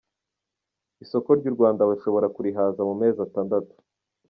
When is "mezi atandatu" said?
3.01-3.73